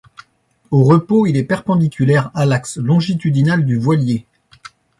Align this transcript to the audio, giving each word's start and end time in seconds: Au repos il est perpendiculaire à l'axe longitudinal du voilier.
Au 0.71 0.83
repos 0.83 1.27
il 1.27 1.37
est 1.37 1.43
perpendiculaire 1.43 2.31
à 2.33 2.47
l'axe 2.47 2.77
longitudinal 2.77 3.63
du 3.67 3.77
voilier. 3.77 4.25